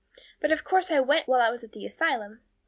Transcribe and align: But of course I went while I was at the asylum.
But 0.39 0.51
of 0.51 0.63
course 0.63 0.89
I 0.89 0.99
went 0.99 1.27
while 1.27 1.41
I 1.41 1.51
was 1.51 1.63
at 1.63 1.73
the 1.73 1.85
asylum. 1.85 2.41